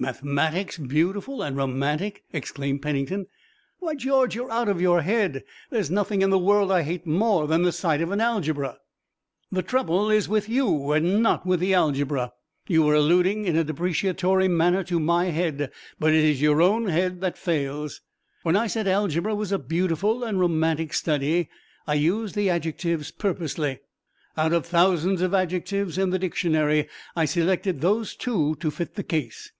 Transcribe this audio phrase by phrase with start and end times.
[0.00, 3.26] "Mathematics beautiful and romantic!" exclaimed Pennington.
[3.80, 5.42] "Why, George, you're out of your head!
[5.70, 8.78] There's nothing in the world I hate more than the sight of an algebra!"
[9.50, 12.32] "The trouble is with you and not with the algebra.
[12.68, 17.20] You were alluding in a depreciatory manner to my head but it's your own head
[17.20, 18.00] that fails.
[18.44, 21.50] When I said algebra was a beautiful and romantic study
[21.88, 23.80] I used the adjectives purposely.
[24.36, 29.04] Out of thousands of adjectives in the dictionary I selected those two to fit the
[29.04, 29.52] case.